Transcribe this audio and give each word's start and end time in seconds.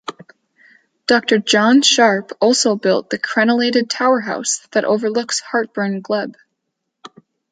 Doctor 1.05 1.37
John 1.37 1.83
Sharpe 1.83 2.31
also 2.41 2.75
built 2.75 3.11
the 3.11 3.19
crenellated 3.19 3.87
Tower 3.87 4.19
House 4.19 4.67
that 4.71 4.83
overlooks 4.83 5.41
Hartburn 5.41 6.01
Glebe. 6.01 6.33